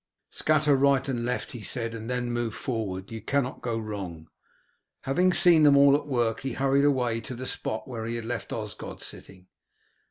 [0.31, 3.11] "Scatter right and left," he said, "and then move forward.
[3.11, 4.29] You cannot go wrong."
[5.01, 8.25] Having seen them all at work, he hurried away to the spot where he had
[8.25, 9.45] left Osgod sitting.